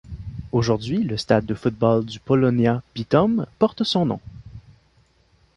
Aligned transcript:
Aujourd’hui 0.51 1.03
le 1.03 1.15
stade 1.15 1.45
de 1.45 1.53
football 1.53 2.03
du 2.05 2.19
Polonia 2.19 2.81
Bytom 2.95 3.45
porte 3.59 3.83
son 3.83 4.07
nom. 4.07 4.19